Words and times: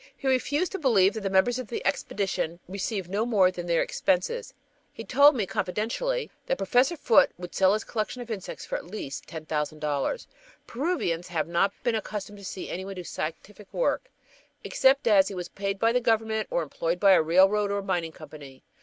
He 0.17 0.27
refused 0.27 0.71
to 0.71 0.79
believe 0.79 1.13
that 1.13 1.21
the 1.21 1.29
members 1.29 1.59
of 1.59 1.67
the 1.67 1.85
Expedition 1.85 2.59
received 2.67 3.07
no 3.07 3.23
more 3.23 3.51
than 3.51 3.67
their 3.67 3.83
expenses. 3.83 4.51
He 4.91 5.03
told 5.03 5.35
me 5.35 5.45
confidentially 5.45 6.31
that 6.47 6.57
Professor 6.57 6.97
Foote 6.97 7.29
would 7.37 7.53
sell 7.53 7.73
his 7.73 7.83
collection 7.83 8.19
of 8.19 8.31
insects 8.31 8.65
for 8.65 8.75
at 8.79 8.87
least 8.87 9.27
$10,000! 9.27 10.25
Peruvians 10.65 11.27
have 11.27 11.47
not 11.47 11.71
been 11.83 11.93
accustomed 11.93 12.39
to 12.39 12.43
see 12.45 12.67
any 12.67 12.83
one 12.83 12.95
do 12.95 13.03
scientific 13.03 13.71
work 13.71 14.09
except 14.63 15.07
as 15.07 15.27
he 15.27 15.35
was 15.35 15.49
paid 15.49 15.77
by 15.77 15.91
the 15.91 16.01
government 16.01 16.47
or 16.49 16.63
employed 16.63 16.99
by 16.99 17.11
a 17.11 17.21
railroad 17.21 17.69
or 17.69 17.83
mining 17.83 18.11
company. 18.11 18.63